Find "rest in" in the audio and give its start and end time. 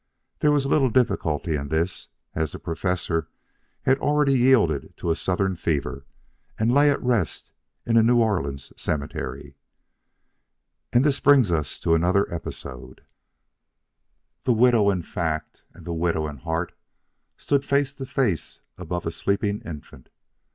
7.03-7.97